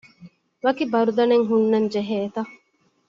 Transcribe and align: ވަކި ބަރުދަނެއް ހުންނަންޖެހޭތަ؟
ވަކި 0.63 0.83
ބަރުދަނެއް 0.93 1.47
ހުންނަންޖެހޭތަ؟ 1.49 2.41